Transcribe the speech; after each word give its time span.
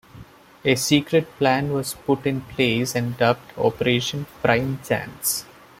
A 0.65 0.73
secret 0.77 1.27
plan 1.37 1.71
was 1.73 1.93
put 1.93 2.25
in 2.25 2.41
place 2.41 2.95
and 2.95 3.15
dubbed 3.17 3.55
Operation 3.55 4.25
Prime 4.41 4.79
Chance. 4.83 5.45